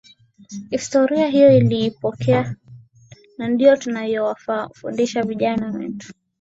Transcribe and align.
Historia 0.71 1.27
hiyo 1.27 1.59
tuliipokea 1.59 2.55
na 3.37 3.47
ndiyo 3.47 3.77
tunavyowafundisha 3.77 5.23
vijana 5.23 5.71
wetu 5.71 6.13